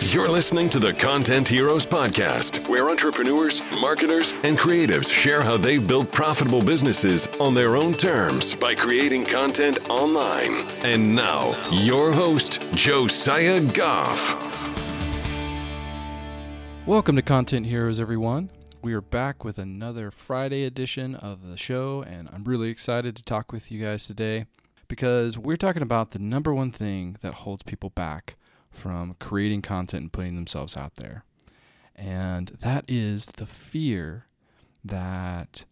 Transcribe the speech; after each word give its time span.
You're 0.00 0.28
listening 0.28 0.70
to 0.70 0.78
the 0.78 0.94
Content 0.94 1.48
Heroes 1.48 1.84
Podcast, 1.84 2.66
where 2.68 2.88
entrepreneurs, 2.88 3.62
marketers, 3.80 4.32
and 4.44 4.56
creatives 4.56 5.12
share 5.12 5.42
how 5.42 5.56
they've 5.56 5.84
built 5.84 6.12
profitable 6.12 6.62
businesses 6.62 7.26
on 7.40 7.52
their 7.52 7.74
own 7.76 7.94
terms 7.94 8.54
by 8.54 8.76
creating 8.76 9.24
content 9.24 9.90
online. 9.90 10.64
And 10.82 11.16
now, 11.16 11.52
your 11.72 12.12
host, 12.12 12.62
Josiah 12.74 13.60
Goff. 13.60 14.36
Welcome 16.86 17.16
to 17.16 17.22
Content 17.22 17.66
Heroes, 17.66 18.00
everyone. 18.00 18.50
We 18.80 18.94
are 18.94 19.02
back 19.02 19.44
with 19.44 19.58
another 19.58 20.12
Friday 20.12 20.64
edition 20.64 21.16
of 21.16 21.48
the 21.48 21.58
show, 21.58 22.04
and 22.04 22.30
I'm 22.32 22.44
really 22.44 22.70
excited 22.70 23.16
to 23.16 23.24
talk 23.24 23.50
with 23.50 23.72
you 23.72 23.84
guys 23.84 24.06
today 24.06 24.46
because 24.86 25.36
we're 25.36 25.56
talking 25.56 25.82
about 25.82 26.12
the 26.12 26.20
number 26.20 26.54
one 26.54 26.70
thing 26.70 27.16
that 27.20 27.34
holds 27.34 27.64
people 27.64 27.90
back 27.90 28.36
from 28.70 29.16
creating 29.18 29.62
content 29.62 30.02
and 30.02 30.12
putting 30.12 30.36
themselves 30.36 30.76
out 30.76 30.94
there. 30.96 31.24
And 31.94 32.48
that 32.60 32.84
is 32.86 33.26
the 33.26 33.46
fear 33.46 34.26
that 34.84 35.64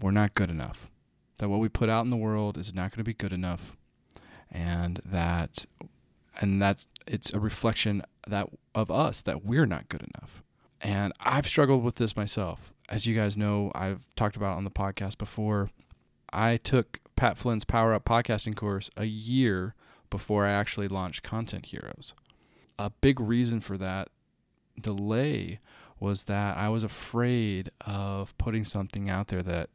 we're 0.00 0.10
not 0.10 0.34
good 0.34 0.50
enough, 0.50 0.90
that 1.38 1.48
what 1.48 1.60
we 1.60 1.68
put 1.68 1.88
out 1.88 2.04
in 2.04 2.10
the 2.10 2.16
world 2.16 2.58
is 2.58 2.74
not 2.74 2.90
going 2.90 2.98
to 2.98 3.04
be 3.04 3.14
good 3.14 3.32
enough, 3.32 3.76
and 4.50 5.00
that 5.04 5.64
and 6.40 6.60
that's 6.60 6.88
it's 7.06 7.32
a 7.32 7.38
reflection 7.38 8.02
that 8.26 8.48
of 8.74 8.90
us 8.90 9.22
that 9.22 9.44
we're 9.44 9.66
not 9.66 9.88
good 9.88 10.02
enough. 10.02 10.42
And 10.80 11.12
I've 11.20 11.46
struggled 11.46 11.84
with 11.84 11.94
this 11.96 12.16
myself. 12.16 12.72
As 12.88 13.06
you 13.06 13.14
guys 13.14 13.36
know, 13.36 13.70
I've 13.74 14.12
talked 14.16 14.36
about 14.36 14.56
on 14.56 14.64
the 14.64 14.70
podcast 14.70 15.16
before. 15.16 15.70
I 16.32 16.56
took 16.56 16.98
Pat 17.14 17.38
Flynn's 17.38 17.64
Power 17.64 17.92
Up 17.92 18.04
podcasting 18.04 18.56
course 18.56 18.90
a 18.96 19.04
year 19.04 19.74
before 20.10 20.44
I 20.44 20.50
actually 20.50 20.88
launched 20.88 21.22
Content 21.22 21.66
Heroes 21.66 22.14
a 22.78 22.90
big 22.90 23.20
reason 23.20 23.60
for 23.60 23.76
that 23.78 24.08
delay 24.80 25.60
was 26.00 26.24
that 26.24 26.56
I 26.56 26.68
was 26.68 26.82
afraid 26.82 27.70
of 27.82 28.36
putting 28.38 28.64
something 28.64 29.08
out 29.08 29.28
there 29.28 29.42
that 29.42 29.70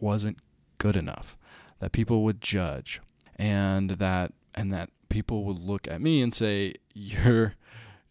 wasn't 0.00 0.38
good 0.78 0.96
enough, 0.96 1.36
that 1.78 1.92
people 1.92 2.22
would 2.24 2.40
judge, 2.40 3.00
and 3.36 3.90
that 3.90 4.32
and 4.54 4.72
that 4.72 4.90
people 5.08 5.44
would 5.44 5.58
look 5.58 5.88
at 5.88 6.00
me 6.00 6.20
and 6.20 6.34
say, 6.34 6.74
"You're 6.94 7.54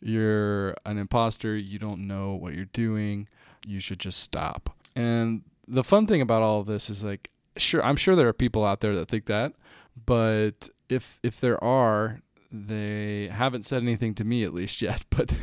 you're 0.01 0.75
an 0.85 0.97
imposter. 0.97 1.55
You 1.55 1.79
don't 1.79 2.07
know 2.07 2.33
what 2.33 2.53
you're 2.53 2.65
doing. 2.65 3.27
You 3.65 3.79
should 3.79 3.99
just 3.99 4.19
stop." 4.19 4.75
And 4.95 5.43
the 5.67 5.83
fun 5.83 6.07
thing 6.07 6.21
about 6.21 6.41
all 6.41 6.59
of 6.59 6.67
this 6.67 6.89
is 6.89 7.03
like, 7.03 7.29
sure, 7.57 7.83
I'm 7.83 7.95
sure 7.95 8.15
there 8.15 8.27
are 8.27 8.33
people 8.33 8.65
out 8.65 8.81
there 8.81 8.95
that 8.95 9.07
think 9.07 9.25
that, 9.25 9.53
but 10.05 10.69
if 10.89 11.19
if 11.23 11.39
there 11.39 11.61
are, 11.63 12.21
they 12.53 13.27
haven't 13.29 13.65
said 13.65 13.81
anything 13.81 14.13
to 14.15 14.23
me 14.23 14.43
at 14.43 14.53
least 14.53 14.81
yet, 14.81 15.03
but 15.09 15.33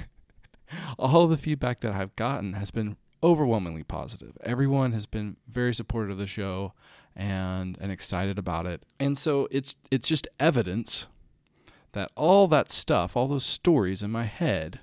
all 0.99 1.27
the 1.27 1.37
feedback 1.37 1.81
that 1.81 1.93
I've 1.93 2.15
gotten 2.17 2.55
has 2.55 2.71
been 2.71 2.97
overwhelmingly 3.23 3.83
positive. 3.83 4.39
Everyone 4.43 4.93
has 4.93 5.05
been 5.05 5.37
very 5.47 5.75
supportive 5.75 6.13
of 6.13 6.19
the 6.19 6.27
show 6.27 6.73
and 7.17 7.77
and 7.81 7.91
excited 7.91 8.39
about 8.39 8.67
it. 8.67 8.85
And 8.99 9.19
so 9.19 9.49
it's 9.51 9.75
it's 9.91 10.09
just 10.09 10.29
evidence 10.39 11.07
that 11.93 12.11
all 12.15 12.47
that 12.47 12.71
stuff, 12.71 13.17
all 13.17 13.27
those 13.27 13.45
stories 13.45 14.03
in 14.03 14.13
my 14.13 14.25
head 14.25 14.79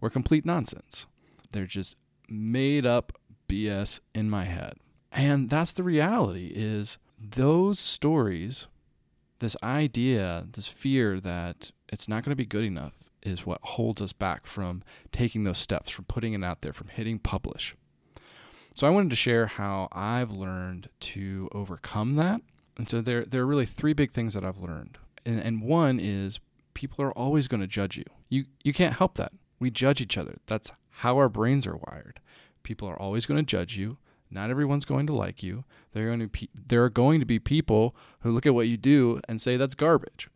were 0.00 0.10
complete 0.10 0.44
nonsense. 0.44 1.06
They're 1.52 1.64
just 1.64 1.96
made 2.28 2.84
up 2.84 3.12
BS 3.48 4.00
in 4.14 4.28
my 4.28 4.44
head. 4.44 4.74
And 5.10 5.48
that's 5.48 5.72
the 5.72 5.82
reality 5.82 6.52
is 6.54 6.98
those 7.18 7.78
stories 7.78 8.66
this 9.40 9.56
idea, 9.62 10.46
this 10.52 10.68
fear 10.68 11.20
that 11.20 11.70
it's 11.88 12.08
not 12.08 12.24
going 12.24 12.32
to 12.32 12.36
be 12.36 12.46
good 12.46 12.64
enough 12.64 12.94
is 13.22 13.46
what 13.46 13.60
holds 13.62 14.02
us 14.02 14.12
back 14.12 14.46
from 14.46 14.82
taking 15.12 15.44
those 15.44 15.58
steps, 15.58 15.90
from 15.90 16.04
putting 16.04 16.34
it 16.34 16.44
out 16.44 16.60
there, 16.60 16.72
from 16.72 16.88
hitting 16.88 17.18
publish. 17.18 17.74
So 18.74 18.86
I 18.86 18.90
wanted 18.90 19.10
to 19.10 19.16
share 19.16 19.46
how 19.46 19.88
I've 19.92 20.30
learned 20.30 20.88
to 21.00 21.48
overcome 21.52 22.14
that. 22.14 22.40
And 22.76 22.88
so 22.88 23.00
there, 23.00 23.24
there 23.24 23.42
are 23.42 23.46
really 23.46 23.66
three 23.66 23.92
big 23.92 24.10
things 24.10 24.34
that 24.34 24.44
I've 24.44 24.58
learned. 24.58 24.98
And, 25.24 25.40
and 25.40 25.62
one 25.62 26.00
is 26.00 26.40
people 26.74 27.04
are 27.04 27.12
always 27.12 27.46
going 27.46 27.60
to 27.60 27.66
judge 27.66 27.96
you. 27.96 28.04
You, 28.28 28.46
you 28.64 28.72
can't 28.72 28.94
help 28.94 29.14
that. 29.14 29.32
We 29.60 29.70
judge 29.70 30.00
each 30.00 30.18
other. 30.18 30.38
That's 30.46 30.72
how 30.90 31.16
our 31.16 31.28
brains 31.28 31.66
are 31.66 31.76
wired. 31.76 32.20
People 32.62 32.88
are 32.88 33.00
always 33.00 33.26
going 33.26 33.38
to 33.38 33.46
judge 33.46 33.76
you. 33.76 33.98
Not 34.30 34.50
everyone's 34.50 34.84
going 34.84 35.06
to 35.06 35.14
like 35.14 35.42
you. 35.42 35.64
There 35.92 36.04
are 36.04 36.08
going 36.08 36.20
to 36.20 36.28
be, 36.28 36.50
there 36.54 36.82
are 36.84 36.90
going 36.90 37.20
to 37.20 37.26
be 37.26 37.38
people 37.38 37.94
who 38.20 38.32
look 38.32 38.46
at 38.46 38.54
what 38.54 38.68
you 38.68 38.76
do 38.76 39.20
and 39.28 39.40
say 39.40 39.56
that's 39.56 39.74
garbage, 39.74 40.28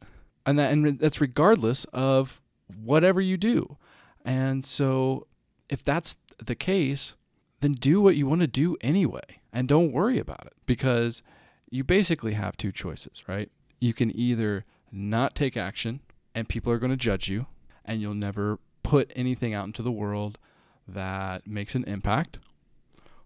and 0.47 0.59
that 0.59 0.73
and 0.73 0.99
that's 0.99 1.21
regardless 1.21 1.85
of 1.93 2.41
whatever 2.83 3.21
you 3.21 3.37
do. 3.37 3.77
And 4.25 4.65
so, 4.65 5.27
if 5.69 5.83
that's 5.83 6.17
the 6.39 6.55
case, 6.55 7.15
then 7.61 7.73
do 7.73 8.01
what 8.01 8.17
you 8.17 8.27
want 8.27 8.43
to 8.43 8.47
do 8.47 8.77
anyway, 8.81 9.41
and 9.53 9.67
don't 9.67 9.93
worry 9.93 10.19
about 10.19 10.47
it 10.47 10.55
because 10.67 11.23
you 11.71 11.85
basically 11.85 12.35
have 12.35 12.57
two 12.57 12.73
choices, 12.73 13.23
right? 13.27 13.51
You 13.81 13.95
can 13.95 14.15
either 14.17 14.65
not 14.91 15.35
take 15.35 15.57
action 15.57 16.01
and 16.35 16.49
people 16.49 16.73
are 16.73 16.79
going 16.79 16.91
to 16.91 16.97
judge 16.97 17.29
you 17.29 17.47
and 17.85 18.01
you'll 18.01 18.15
never 18.15 18.59
put 18.83 19.13
anything 19.15 19.55
out 19.55 19.67
into 19.67 19.83
the 19.83 19.93
world 19.93 20.39
that 20.87 21.47
makes 21.47 21.75
an 21.75 21.85
impact, 21.85 22.39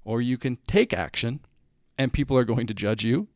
or 0.04 0.20
you 0.20 0.36
can 0.36 0.58
take 0.66 0.92
action 0.92 1.40
and 1.98 2.12
people 2.12 2.36
are 2.36 2.44
going 2.44 2.66
to 2.66 2.74
judge 2.74 3.04
you. 3.04 3.28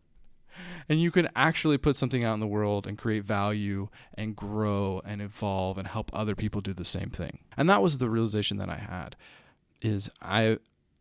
And 0.88 1.00
you 1.00 1.10
can 1.10 1.28
actually 1.34 1.78
put 1.78 1.96
something 1.96 2.22
out 2.22 2.34
in 2.34 2.40
the 2.40 2.46
world 2.46 2.86
and 2.86 2.96
create 2.96 3.24
value 3.24 3.88
and 4.14 4.36
grow 4.36 5.02
and 5.04 5.20
evolve 5.20 5.78
and 5.78 5.88
help 5.88 6.10
other 6.12 6.36
people 6.36 6.60
do 6.60 6.72
the 6.72 6.84
same 6.84 7.10
thing. 7.10 7.40
And 7.56 7.68
that 7.68 7.82
was 7.82 7.98
the 7.98 8.08
realization 8.08 8.58
that 8.58 8.68
I 8.68 8.76
had 8.76 9.16
is 9.82 10.08
I 10.22 10.58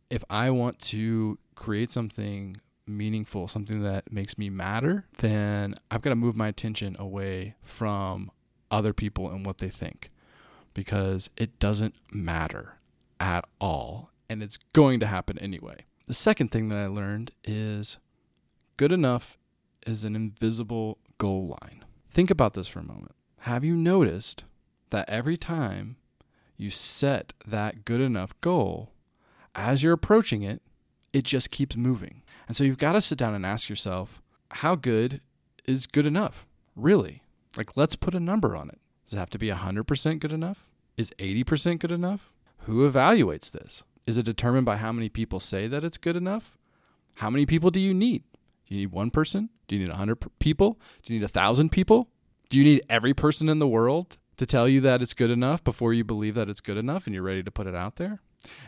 if 0.10 0.24
I 0.30 0.50
want 0.50 0.80
to 0.80 1.38
create 1.56 1.92
something 1.92 2.58
meaningful, 2.88 3.48
something 3.48 3.84
that 3.84 4.12
makes 4.12 4.38
me 4.38 4.50
matter, 4.50 5.06
then 5.20 5.76
I've 5.90 6.02
got 6.02 6.12
to 6.12 6.16
move 6.16 6.36
my 6.36 6.48
attention 6.48 6.96
away 7.00 7.56
from 7.64 8.32
other 8.72 8.94
people 8.94 9.30
and 9.30 9.46
what 9.46 9.60
they 9.60 9.70
think 9.70 10.12
because 10.74 11.30
it 11.38 11.60
doesn't 11.60 11.96
matter 12.12 12.78
at 13.20 13.46
all 13.62 14.12
and 14.30 14.42
it's 14.44 14.58
going 14.74 15.00
to 15.00 15.08
happen 15.08 15.38
anyway. 15.40 15.86
The 16.08 16.14
second 16.14 16.52
thing 16.52 16.70
that 16.70 16.78
I 16.78 16.88
learned 16.88 17.32
is 17.44 17.98
good 18.78 18.92
enough 18.92 19.38
is 19.86 20.04
an 20.04 20.16
invisible 20.16 20.98
goal 21.18 21.58
line. 21.62 21.84
Think 22.10 22.30
about 22.30 22.54
this 22.54 22.68
for 22.68 22.80
a 22.80 22.84
moment. 22.84 23.16
Have 23.42 23.64
you 23.64 23.76
noticed 23.76 24.44
that 24.90 25.10
every 25.10 25.38
time 25.38 25.98
you 26.58 26.70
set 26.70 27.34
that 27.46 27.86
good 27.86 28.02
enough 28.02 28.40
goal, 28.42 28.92
as 29.54 29.84
you're 29.84 29.94
approaching 29.94 30.44
it, 30.44 30.62
it 31.14 31.24
just 31.24 31.52
keeps 31.52 31.76
moving? 31.76 32.24
And 32.48 32.56
so 32.56 32.64
you've 32.64 32.78
got 32.78 32.94
to 32.94 33.02
sit 33.02 33.18
down 33.18 33.34
and 33.34 33.46
ask 33.46 33.70
yourself, 33.70 34.22
how 34.50 34.76
good 34.76 35.22
is 35.66 35.88
good 35.88 36.06
enough? 36.06 36.46
Really? 36.76 37.24
Like, 37.58 37.76
let's 37.76 37.96
put 37.96 38.16
a 38.16 38.20
number 38.20 38.56
on 38.56 38.70
it. 38.70 38.80
Does 39.06 39.14
it 39.14 39.18
have 39.20 39.30
to 39.32 39.38
be 39.38 39.50
100% 39.50 40.20
good 40.20 40.32
enough? 40.32 40.68
Is 40.98 41.12
80% 41.20 41.80
good 41.80 41.92
enough? 41.92 42.32
Who 42.60 42.90
evaluates 42.90 43.52
this? 43.52 43.84
Is 44.06 44.18
it 44.18 44.24
determined 44.24 44.66
by 44.66 44.78
how 44.78 44.92
many 44.92 45.10
people 45.10 45.40
say 45.40 45.68
that 45.68 45.84
it's 45.84 45.98
good 45.98 46.16
enough? 46.16 46.58
How 47.18 47.30
many 47.30 47.46
people 47.46 47.72
do 47.72 47.80
you 47.80 47.94
need? 47.94 48.24
Do 48.68 48.76
you 48.76 48.82
need 48.82 48.92
one 48.92 49.10
person? 49.10 49.50
Do 49.68 49.76
you 49.76 49.82
need 49.82 49.90
100 49.90 50.18
people? 50.40 50.80
Do 51.04 51.14
you 51.14 51.20
need 51.20 51.26
1,000 51.26 51.70
people? 51.72 52.10
Do 52.50 52.58
you 52.58 52.64
need 52.64 52.84
every 52.90 53.14
person 53.14 53.50
in 53.50 53.60
the 53.60 53.68
world 53.68 54.18
to 54.38 54.46
tell 54.46 54.68
you 54.68 54.82
that 54.82 55.02
it's 55.02 55.14
good 55.14 55.32
enough 55.32 55.64
before 55.64 55.94
you 55.94 56.04
believe 56.04 56.36
that 56.36 56.50
it's 56.50 56.62
good 56.62 56.78
enough 56.78 57.06
and 57.06 57.16
you're 57.16 57.24
ready 57.24 57.42
to 57.42 57.52
put 57.52 57.68
it 57.68 57.76
out 57.76 57.96
there? 57.96 58.22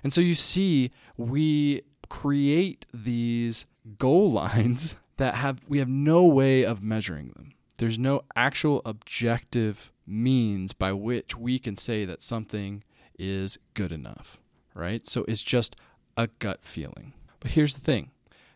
And 0.03 0.11
so 0.11 0.21
you 0.21 0.33
see, 0.33 0.91
we 1.17 1.83
create 2.09 2.85
these 2.93 3.65
goal 3.97 4.31
lines 4.31 4.95
that 5.17 5.35
have 5.35 5.59
we 5.67 5.79
have 5.79 5.89
no 5.89 6.23
way 6.23 6.63
of 6.63 6.81
measuring 6.81 7.29
them. 7.29 7.51
There's 7.77 7.99
no 7.99 8.23
actual 8.35 8.81
objective 8.85 9.91
means 10.07 10.73
by 10.73 10.93
which 10.93 11.37
we 11.37 11.59
can 11.59 11.75
say 11.75 12.05
that 12.05 12.23
something 12.23 12.83
is 13.19 13.59
good 13.75 13.91
enough 13.91 14.39
right? 14.77 15.07
So 15.07 15.25
it's 15.27 15.41
just 15.41 15.75
a 16.15 16.27
gut 16.39 16.59
feeling. 16.63 17.13
But 17.39 17.51
here's 17.51 17.73
the 17.73 17.81
thing 17.81 18.11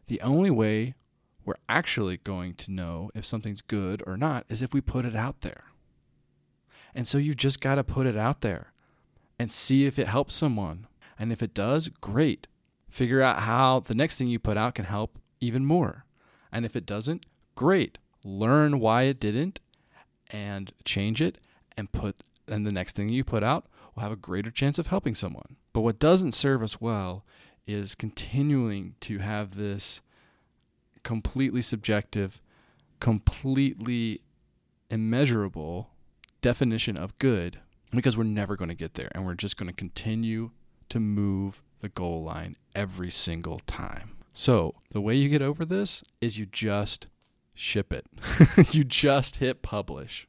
the 0.07 0.21
only 0.21 0.49
way 0.49 0.95
we're 1.43 1.55
actually 1.67 2.17
going 2.17 2.53
to 2.55 2.71
know 2.71 3.09
if 3.15 3.25
something's 3.25 3.61
good 3.61 4.03
or 4.05 4.15
not 4.15 4.45
is 4.49 4.61
if 4.61 4.73
we 4.73 4.81
put 4.81 5.05
it 5.05 5.15
out 5.15 5.41
there. 5.41 5.65
And 6.93 7.07
so 7.07 7.17
you 7.17 7.33
just 7.33 7.61
got 7.61 7.75
to 7.75 7.83
put 7.83 8.05
it 8.05 8.17
out 8.17 8.41
there 8.41 8.73
and 9.39 9.51
see 9.51 9.85
if 9.85 9.97
it 9.97 10.07
helps 10.07 10.35
someone. 10.35 10.87
And 11.17 11.31
if 11.31 11.41
it 11.41 11.53
does, 11.53 11.87
great. 11.87 12.47
Figure 12.89 13.21
out 13.21 13.39
how 13.39 13.79
the 13.79 13.95
next 13.95 14.17
thing 14.17 14.27
you 14.27 14.39
put 14.39 14.57
out 14.57 14.75
can 14.75 14.85
help 14.85 15.17
even 15.39 15.65
more. 15.65 16.05
And 16.51 16.65
if 16.65 16.75
it 16.75 16.85
doesn't, 16.85 17.25
great. 17.55 17.97
Learn 18.23 18.79
why 18.79 19.03
it 19.03 19.19
didn't 19.19 19.59
and 20.29 20.73
change 20.85 21.21
it 21.21 21.37
and 21.77 21.91
put 21.91 22.17
and 22.47 22.65
the 22.65 22.71
next 22.71 22.95
thing 22.95 23.09
you 23.09 23.23
put 23.23 23.43
out 23.43 23.65
will 23.95 24.03
have 24.03 24.11
a 24.11 24.17
greater 24.17 24.51
chance 24.51 24.77
of 24.77 24.87
helping 24.87 25.15
someone. 25.15 25.55
But 25.73 25.81
what 25.81 25.99
doesn't 25.99 26.33
serve 26.33 26.61
us 26.63 26.81
well 26.81 27.23
is 27.67 27.95
continuing 27.95 28.95
to 29.01 29.19
have 29.19 29.55
this 29.55 30.01
completely 31.03 31.61
subjective, 31.61 32.41
completely 32.99 34.21
immeasurable 34.89 35.89
definition 36.41 36.97
of 36.97 37.17
good 37.17 37.59
because 37.91 38.17
we're 38.17 38.23
never 38.23 38.55
going 38.55 38.69
to 38.69 38.75
get 38.75 38.95
there 38.95 39.09
and 39.13 39.25
we're 39.25 39.35
just 39.35 39.57
going 39.57 39.67
to 39.67 39.73
continue 39.73 40.51
to 40.89 40.99
move 40.99 41.61
the 41.79 41.89
goal 41.89 42.23
line 42.23 42.57
every 42.75 43.09
single 43.11 43.59
time. 43.59 44.11
So, 44.33 44.75
the 44.91 45.01
way 45.01 45.15
you 45.15 45.27
get 45.27 45.41
over 45.41 45.65
this 45.65 46.03
is 46.21 46.37
you 46.37 46.45
just 46.45 47.07
ship 47.53 47.91
it. 47.91 48.05
you 48.71 48.83
just 48.83 49.37
hit 49.37 49.61
publish. 49.61 50.27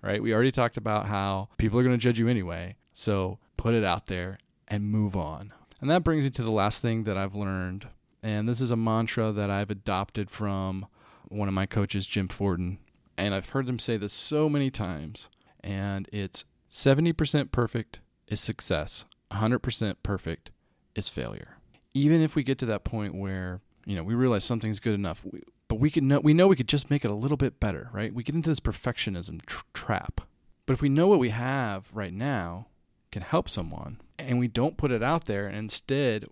Right? 0.00 0.22
We 0.22 0.32
already 0.32 0.52
talked 0.52 0.76
about 0.76 1.06
how 1.06 1.48
people 1.58 1.78
are 1.78 1.82
going 1.82 1.94
to 1.94 2.02
judge 2.02 2.18
you 2.18 2.28
anyway. 2.28 2.76
So, 2.92 3.38
put 3.56 3.74
it 3.74 3.84
out 3.84 4.06
there 4.06 4.38
and 4.72 4.90
move 4.90 5.14
on. 5.14 5.52
And 5.82 5.90
that 5.90 6.02
brings 6.02 6.24
me 6.24 6.30
to 6.30 6.42
the 6.42 6.50
last 6.50 6.80
thing 6.80 7.04
that 7.04 7.18
I've 7.18 7.34
learned. 7.34 7.88
And 8.22 8.48
this 8.48 8.60
is 8.60 8.70
a 8.70 8.76
mantra 8.76 9.30
that 9.30 9.50
I've 9.50 9.70
adopted 9.70 10.30
from 10.30 10.86
one 11.28 11.46
of 11.46 11.52
my 11.52 11.66
coaches, 11.66 12.06
Jim 12.06 12.26
Fortin. 12.26 12.78
And 13.18 13.34
I've 13.34 13.50
heard 13.50 13.68
him 13.68 13.78
say 13.78 13.98
this 13.98 14.14
so 14.14 14.48
many 14.48 14.70
times. 14.70 15.28
And 15.60 16.08
it's 16.10 16.46
70% 16.70 17.52
perfect 17.52 18.00
is 18.26 18.40
success, 18.40 19.04
100% 19.30 19.96
perfect 20.02 20.50
is 20.94 21.10
failure. 21.10 21.58
Even 21.92 22.22
if 22.22 22.34
we 22.34 22.42
get 22.42 22.58
to 22.60 22.66
that 22.66 22.82
point 22.82 23.14
where, 23.14 23.60
you 23.84 23.94
know, 23.94 24.02
we 24.02 24.14
realize 24.14 24.44
something's 24.44 24.80
good 24.80 24.94
enough, 24.94 25.22
we, 25.22 25.42
but 25.68 25.78
we 25.78 25.90
can 25.90 26.08
know, 26.08 26.20
we 26.20 26.32
know 26.32 26.48
we 26.48 26.56
could 26.56 26.68
just 26.68 26.90
make 26.90 27.04
it 27.04 27.10
a 27.10 27.14
little 27.14 27.36
bit 27.36 27.60
better, 27.60 27.90
right? 27.92 28.14
We 28.14 28.22
get 28.22 28.34
into 28.34 28.48
this 28.48 28.60
perfectionism 28.60 29.44
tr- 29.44 29.64
trap. 29.74 30.22
But 30.64 30.72
if 30.72 30.80
we 30.80 30.88
know 30.88 31.08
what 31.08 31.18
we 31.18 31.28
have 31.28 31.90
right 31.92 32.14
now 32.14 32.68
can 33.10 33.20
help 33.20 33.50
someone 33.50 34.00
and 34.26 34.38
we 34.38 34.48
don't 34.48 34.76
put 34.76 34.90
it 34.90 35.02
out 35.02 35.26
there 35.26 35.46
and 35.46 35.56
instead 35.56 36.26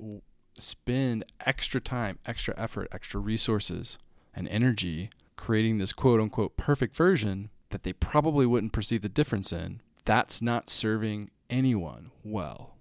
spend 0.55 1.25
extra 1.47 1.81
time, 1.81 2.19
extra 2.27 2.55
effort, 2.57 2.89
extra 2.93 3.21
resources 3.21 3.99
and 4.35 4.49
energy 4.49 5.11
creating 5.37 5.79
this 5.79 5.93
quote 5.93 6.21
unquote 6.21 6.57
perfect 6.57 6.97
version 6.97 7.51
that 7.71 7.83
they 7.83 7.93
probably 7.93 8.47
wouldn't 8.47 8.73
perceive 8.73 9.03
the 9.03 9.09
difference 9.09 9.53
in, 9.53 9.81
that's 10.05 10.43
not 10.43 10.69
serving 10.69 11.31
anyone 11.49 12.11
well. 12.25 12.77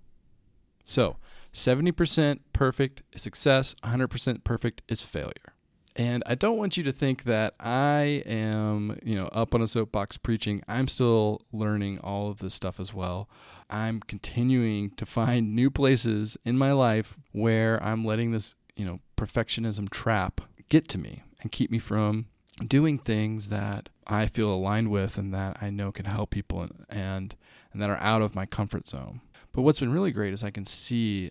So, 0.83 1.17
70% 1.53 2.39
perfect 2.53 3.03
is 3.13 3.21
success, 3.21 3.75
100% 3.83 4.43
perfect 4.43 4.81
is 4.87 5.01
failure. 5.01 5.53
And 5.99 6.23
I 6.25 6.35
don't 6.35 6.57
want 6.57 6.77
you 6.77 6.83
to 6.83 6.93
think 6.93 7.25
that 7.25 7.55
I 7.59 8.23
am, 8.25 8.97
you 9.03 9.15
know, 9.15 9.27
up 9.33 9.53
on 9.53 9.61
a 9.61 9.67
soapbox 9.67 10.15
preaching. 10.15 10.63
I'm 10.65 10.87
still 10.87 11.41
learning 11.51 11.99
all 11.99 12.29
of 12.29 12.39
this 12.39 12.53
stuff 12.53 12.79
as 12.79 12.93
well. 12.93 13.29
I'm 13.69 13.99
continuing 13.99 14.91
to 14.91 15.05
find 15.05 15.53
new 15.55 15.69
places 15.69 16.37
in 16.45 16.57
my 16.57 16.71
life 16.71 17.17
where 17.33 17.83
I'm 17.83 18.05
letting 18.05 18.31
this, 18.31 18.55
you 18.77 18.85
know, 18.85 19.01
perfectionism 19.17 19.89
trap 19.89 20.39
get 20.69 20.87
to 20.87 20.97
me 20.97 21.23
and 21.41 21.51
keep 21.51 21.69
me 21.69 21.79
from 21.79 22.27
doing 22.65 22.97
things 22.97 23.49
that 23.49 23.89
I 24.07 24.27
feel 24.27 24.53
aligned 24.53 24.91
with 24.91 25.17
and 25.17 25.33
that 25.33 25.57
I 25.59 25.69
know 25.69 25.91
can 25.91 26.05
help 26.05 26.29
people 26.29 26.61
and, 26.61 26.85
and 26.87 27.35
and 27.73 27.81
that 27.81 27.89
are 27.89 27.99
out 27.99 28.21
of 28.21 28.35
my 28.35 28.45
comfort 28.45 28.87
zone. 28.87 29.19
But 29.51 29.63
what's 29.63 29.81
been 29.81 29.91
really 29.91 30.11
great 30.11 30.33
is 30.33 30.45
I 30.45 30.49
can 30.49 30.65
see 30.65 31.29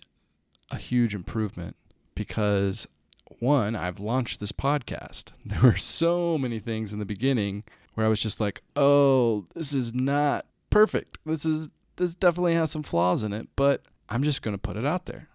a 0.71 0.77
huge 0.77 1.15
improvement 1.15 1.75
because 2.15 2.87
one, 3.41 3.77
I've 3.77 4.01
launched 4.01 4.41
this 4.41 4.53
podcast. 4.53 5.33
There 5.45 5.61
were 5.63 5.77
so 5.77 6.39
many 6.39 6.59
things 6.59 6.93
in 6.93 6.99
the 6.99 7.05
beginning 7.05 7.65
where 7.95 8.07
I 8.07 8.09
was 8.09 8.23
just 8.23 8.41
like, 8.41 8.63
"Oh, 8.77 9.47
this 9.55 9.73
is 9.73 9.95
not 9.95 10.47
perfect. 10.71 11.19
This 11.25 11.45
is 11.45 11.69
this 11.97 12.15
definitely 12.15 12.55
has 12.55 12.71
some 12.71 12.83
flaws 12.83 13.23
in 13.23 13.33
it, 13.33 13.49
but 13.57 13.83
I'm 14.09 14.23
just 14.23 14.43
going 14.43 14.55
to 14.55 14.61
put 14.61 14.77
it 14.77 14.87
out 14.87 15.07
there 15.07 15.29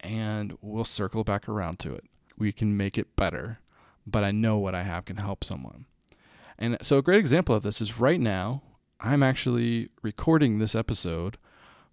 and 0.00 0.56
we'll 0.60 0.84
circle 0.84 1.24
back 1.24 1.48
around 1.48 1.78
to 1.80 1.94
it. 1.94 2.04
We 2.38 2.52
can 2.52 2.76
make 2.76 2.96
it 2.98 3.16
better, 3.16 3.60
but 4.06 4.22
I 4.22 4.30
know 4.30 4.58
what 4.58 4.74
I 4.74 4.82
have 4.82 5.04
can 5.04 5.16
help 5.16 5.42
someone." 5.44 5.86
And 6.58 6.78
so 6.80 6.98
a 6.98 7.02
great 7.02 7.18
example 7.20 7.54
of 7.54 7.62
this 7.62 7.80
is 7.80 7.98
right 7.98 8.20
now, 8.20 8.62
I'm 9.00 9.22
actually 9.22 9.90
recording 10.02 10.58
this 10.58 10.74
episode 10.74 11.36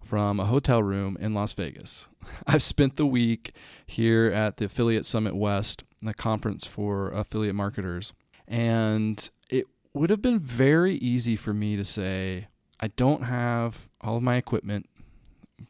from 0.04 0.38
a 0.38 0.44
hotel 0.44 0.82
room 0.82 1.16
in 1.20 1.34
Las 1.34 1.52
Vegas. 1.52 2.08
I've 2.46 2.62
spent 2.62 2.96
the 2.96 3.06
week 3.06 3.52
here 3.86 4.26
at 4.26 4.58
the 4.58 4.66
Affiliate 4.66 5.06
Summit 5.06 5.34
West, 5.34 5.84
the 6.02 6.14
conference 6.14 6.66
for 6.66 7.10
affiliate 7.10 7.54
marketers, 7.54 8.12
and 8.46 9.28
it 9.48 9.66
would 9.94 10.10
have 10.10 10.22
been 10.22 10.38
very 10.38 10.96
easy 10.96 11.36
for 11.36 11.54
me 11.54 11.76
to 11.76 11.84
say, 11.84 12.48
I 12.80 12.88
don't 12.88 13.22
have 13.22 13.88
all 14.00 14.16
of 14.16 14.22
my 14.22 14.36
equipment 14.36 14.88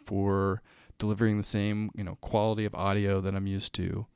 for 0.04 0.62
delivering 0.98 1.36
the 1.38 1.44
same, 1.44 1.90
you 1.94 2.04
know, 2.04 2.16
quality 2.20 2.64
of 2.64 2.74
audio 2.74 3.20
that 3.20 3.34
I'm 3.34 3.46
used 3.46 3.74
to. 3.74 4.06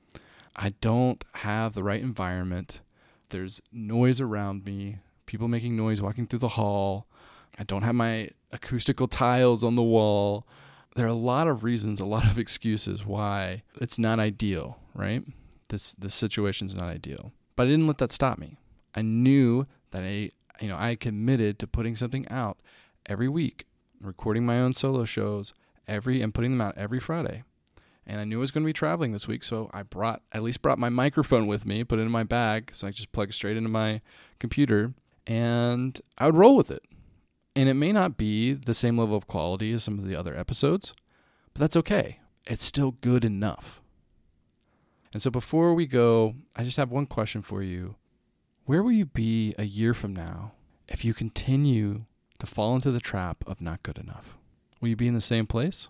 I 0.57 0.71
don't 0.81 1.25
have 1.35 1.75
the 1.75 1.85
right 1.85 2.01
environment. 2.03 2.81
There's 3.31 3.61
noise 3.71 4.21
around 4.21 4.65
me, 4.65 4.99
people 5.27 5.47
making 5.47 5.77
noise 5.77 6.01
walking 6.01 6.27
through 6.27 6.41
the 6.41 6.49
hall. 6.49 7.07
I 7.59 7.65
don't 7.65 7.83
have 7.83 7.95
my 7.95 8.31
acoustical 8.53 9.09
tiles 9.09 9.63
on 9.63 9.75
the 9.75 9.83
wall. 9.83 10.47
There 10.97 11.07
are 11.07 11.11
a 11.11 11.15
lot 11.15 11.47
of 11.47 11.63
reasons, 11.63 12.01
a 12.01 12.07
lot 12.07 12.25
of 12.25 12.39
excuses 12.39 13.05
why 13.07 13.63
it's 13.81 13.99
not 13.99 14.19
ideal, 14.19 14.79
right? 14.95 15.23
This 15.69 15.95
situation 16.09 16.67
is 16.67 16.77
not 16.77 16.89
ideal. 16.89 17.33
But 17.57 17.67
I 17.67 17.71
didn't 17.71 17.87
let 17.87 17.99
that 17.99 18.13
stop 18.13 18.39
me. 18.39 18.59
I 18.95 19.03
knew 19.03 19.67
that 19.91 20.03
I 20.03 20.31
you 20.61 20.69
know, 20.69 20.77
I 20.77 20.97
committed 20.97 21.61
to 21.61 21.69
putting 21.69 21.95
something 21.95 22.27
out 22.29 22.59
every 23.07 23.29
week, 23.29 23.67
recording 24.01 24.45
my 24.45 24.59
own 24.59 24.73
solo 24.73 25.05
shows 25.05 25.53
every 25.87 26.21
and 26.21 26.35
putting 26.35 26.51
them 26.51 26.61
out 26.61 26.77
every 26.77 26.99
Friday 26.99 27.45
and 28.09 28.21
I 28.21 28.25
knew 28.25 28.39
I 28.39 28.41
was 28.41 28.51
going 28.51 28.65
to 28.65 28.69
be 28.69 28.73
traveling 28.73 29.13
this 29.13 29.29
week, 29.29 29.45
so 29.45 29.71
I 29.75 29.83
brought 29.83 30.23
at 30.33 30.43
least 30.43 30.63
brought 30.63 30.79
my 30.79 30.89
microphone 30.89 31.47
with 31.47 31.67
me, 31.67 31.85
put 31.85 31.99
it 31.99 32.03
in 32.03 32.11
my 32.11 32.25
bag, 32.25 32.71
so 32.73 32.87
I 32.87 32.91
just 32.91 33.13
plug 33.13 33.33
straight 33.35 33.57
into 33.57 33.69
my 33.69 34.01
computer, 34.39 34.95
and 35.27 36.01
I 36.17 36.27
would 36.27 36.35
roll 36.35 36.57
with 36.57 36.71
it. 36.71 36.83
And 37.59 37.69
it 37.69 37.75
may 37.75 37.91
not 37.91 38.17
be 38.17 38.53
the 38.53 38.73
same 38.73 38.97
level 38.97 39.17
of 39.17 39.27
quality 39.27 39.73
as 39.73 39.83
some 39.83 39.99
of 39.99 40.07
the 40.07 40.15
other 40.15 40.39
episodes, 40.39 40.93
but 41.53 41.59
that's 41.59 41.75
okay. 41.75 42.21
It's 42.47 42.63
still 42.63 42.93
good 43.01 43.25
enough. 43.25 43.83
And 45.13 45.21
so 45.21 45.29
before 45.29 45.75
we 45.75 45.85
go, 45.85 46.37
I 46.55 46.63
just 46.63 46.77
have 46.77 46.93
one 46.93 47.07
question 47.07 47.43
for 47.43 47.61
you. 47.61 47.97
Where 48.67 48.81
will 48.81 48.93
you 48.93 49.07
be 49.07 49.57
a 49.59 49.65
year 49.65 49.93
from 49.93 50.15
now 50.15 50.53
if 50.87 51.05
you 51.05 51.13
continue 51.13 52.05
to 52.39 52.47
fall 52.47 52.77
into 52.77 52.93
the 52.93 53.01
trap 53.01 53.43
of 53.45 53.61
not 53.61 53.83
good 53.83 53.99
enough? 53.99 54.39
Will 54.81 54.91
you 54.91 54.97
be 54.97 55.09
in 55.09 55.15
the 55.15 55.21
same 55.21 55.49
place? 55.49 55.89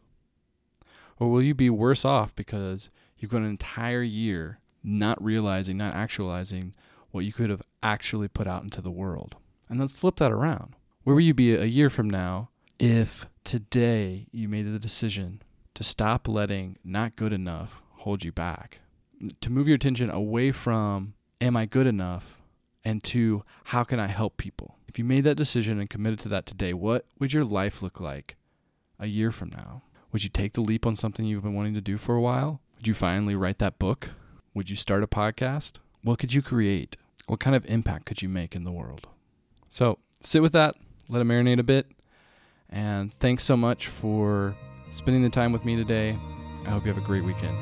Or 1.19 1.29
will 1.29 1.43
you 1.43 1.53
be 1.53 1.69
worse 1.69 2.03
off 2.03 2.35
because 2.35 2.89
you've 3.19 3.31
gone 3.31 3.43
an 3.43 3.51
entire 3.51 4.03
year 4.03 4.59
not 4.83 5.23
realizing, 5.23 5.77
not 5.77 5.95
actualizing 5.95 6.75
what 7.11 7.27
you 7.27 7.33
could 7.35 7.51
have 7.51 7.63
actually 7.83 8.29
put 8.29 8.47
out 8.47 8.63
into 8.63 8.81
the 8.81 8.91
world? 8.91 9.37
And 9.69 9.79
let's 9.79 9.99
flip 9.99 10.17
that 10.17 10.33
around. 10.33 10.77
Where 11.09 11.15
will 11.15 11.23
you 11.23 11.33
be 11.33 11.55
a 11.55 11.65
year 11.65 11.89
from 11.89 12.11
now 12.11 12.51
if 12.79 13.25
today 13.43 14.27
you 14.31 14.47
made 14.47 14.67
the 14.67 14.79
decision 14.79 15.41
to 15.73 15.83
stop 15.83 16.29
letting 16.29 16.77
not 16.85 17.17
good 17.17 17.33
enough 17.33 17.81
hold 18.01 18.25
you 18.25 18.31
back? 18.31 18.81
To 19.41 19.49
move 19.49 19.67
your 19.67 19.77
attention 19.77 20.11
away 20.11 20.53
from, 20.53 21.15
am 21.41 21.57
I 21.57 21.65
good 21.65 21.87
enough? 21.87 22.43
And 22.85 23.03
to, 23.05 23.43
how 23.65 23.85
can 23.85 23.99
I 23.99 24.09
help 24.09 24.37
people? 24.37 24.77
If 24.87 24.99
you 24.99 25.05
made 25.07 25.25
that 25.25 25.37
decision 25.37 25.81
and 25.81 25.89
committed 25.89 26.19
to 26.19 26.29
that 26.29 26.45
today, 26.45 26.75
what 26.75 27.07
would 27.19 27.33
your 27.33 27.47
life 27.47 27.81
look 27.81 28.01
like 28.01 28.37
a 29.01 29.07
year 29.07 29.33
from 29.33 29.49
now? 29.49 29.85
Would 30.13 30.25
you 30.25 30.29
take 30.29 30.53
the 30.53 30.61
leap 30.61 30.85
on 30.85 30.95
something 30.95 31.25
you've 31.25 31.43
been 31.43 31.55
wanting 31.55 31.73
to 31.73 31.81
do 31.81 31.97
for 31.97 32.17
a 32.17 32.21
while? 32.21 32.61
Would 32.77 32.87
you 32.87 32.93
finally 32.93 33.35
write 33.35 33.61
that 33.61 33.79
book? 33.79 34.11
Would 34.53 34.69
you 34.69 34.77
start 34.77 35.03
a 35.03 35.07
podcast? 35.07 35.77
What 36.03 36.19
could 36.19 36.35
you 36.35 36.43
create? 36.43 36.99
What 37.27 37.41
kind 37.41 37.57
of 37.57 37.65
impact 37.65 38.05
could 38.05 38.21
you 38.21 38.29
make 38.29 38.55
in 38.55 38.65
the 38.65 38.73
world? 38.73 39.07
So 39.71 40.01
sit 40.21 40.43
with 40.43 40.53
that, 40.53 40.77
let 41.09 41.21
it 41.21 41.25
marinate 41.25 41.59
a 41.59 41.63
bit. 41.63 41.87
And 42.71 43.13
thanks 43.15 43.45
so 43.45 43.57
much 43.57 43.87
for 43.87 44.55
spending 44.93 45.23
the 45.23 45.31
time 45.31 45.53
with 45.53 45.65
me 45.65 45.77
today. 45.77 46.17
I 46.67 46.71
hope 46.71 46.85
you 46.85 46.93
have 46.93 47.03
a 47.03 47.07
great 47.07 47.25
weekend. 47.25 47.57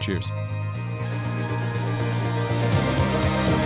Cheers. 0.00 0.28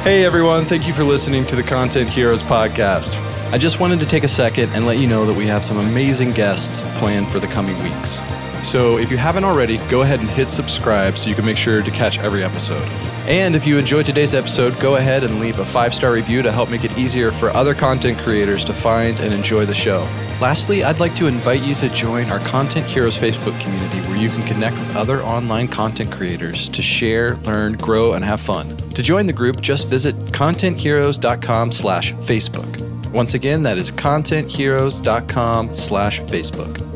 Hey 0.03 0.25
everyone, 0.25 0.65
thank 0.65 0.87
you 0.87 0.95
for 0.95 1.05
listening 1.05 1.47
to 1.47 1.57
the 1.57 1.63
Content 1.63 2.09
Heroes 2.09 2.43
podcast. 2.43 3.17
I 3.53 3.59
just 3.59 3.81
wanted 3.81 4.01
to 4.01 4.07
take 4.07 4.25
a 4.25 4.29
second 4.29 4.71
and 4.71 4.87
let 4.87 4.99
you 4.99 5.07
know 5.07 5.27
that 5.27 5.37
we 5.37 5.47
have 5.47 5.65
some 5.65 5.77
amazing 5.79 6.31
guests 6.31 6.83
planned 6.99 7.29
for 7.29 7.39
the 7.39 7.49
coming 7.49 7.77
weeks. 7.83 8.21
So 8.63 8.99
if 8.99 9.11
you 9.11 9.17
haven't 9.17 9.45
already, 9.45 9.79
go 9.89 10.03
ahead 10.03 10.21
and 10.21 10.29
hit 10.31 10.49
subscribe 10.51 11.17
so 11.17 11.29
you 11.29 11.35
can 11.35 11.45
make 11.45 11.57
sure 11.57 11.83
to 11.83 11.91
catch 11.91 12.19
every 12.19 12.45
episode. 12.45 12.87
And 13.29 13.55
if 13.55 13.67
you 13.67 13.79
enjoyed 13.79 14.07
today's 14.07 14.35
episode, 14.35 14.79
go 14.81 14.97
ahead 14.97 15.25
and 15.25 15.41
leave 15.41 15.59
a 15.59 15.65
five 15.65 15.95
star 15.95 16.13
review 16.13 16.43
to 16.43 16.53
help 16.53 16.71
make 16.71 16.85
it 16.85 16.97
easier 16.99 17.31
for 17.31 17.51
other 17.51 17.75
content 17.75 18.19
creators 18.19 18.65
to 18.65 18.73
find 18.73 19.19
and 19.21 19.33
enjoy 19.33 19.65
the 19.67 19.75
show. 19.75 20.01
Lastly, 20.41 20.85
I'd 20.85 21.01
like 21.01 21.15
to 21.17 21.27
invite 21.27 21.63
you 21.63 21.75
to 21.77 21.89
join 21.91 22.31
our 22.31 22.39
Content 22.41 22.87
Heroes 22.87 23.17
Facebook 23.17 23.59
community 23.61 23.99
where 24.09 24.17
you 24.17 24.31
can 24.31 24.43
connect 24.43 24.77
with 24.77 24.97
other 24.97 25.23
online 25.23 25.69
content 25.69 26.11
creators 26.11 26.69
to 26.71 26.83
share, 26.83 27.37
learn, 27.39 27.75
grow, 27.75 28.15
and 28.15 28.25
have 28.25 28.41
fun. 28.41 28.77
To 28.95 29.03
join 29.03 29.27
the 29.27 29.33
group, 29.33 29.61
just 29.61 29.89
visit 29.89 30.17
contentheroes.com 30.17 31.73
slash 31.73 32.13
Facebook. 32.15 33.11
Once 33.11 33.35
again, 33.35 33.63
that 33.65 33.77
is 33.77 33.91
contentheroes.com 33.91 35.75
slash 35.75 36.21
Facebook. 36.23 36.90